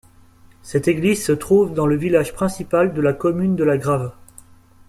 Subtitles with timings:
[0.63, 4.13] Cette église se trouve dans le village principal de la commune de La Grave.